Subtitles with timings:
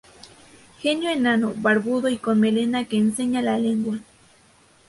[0.81, 3.99] Genio enano, barbudo y con melena que enseña la lengua.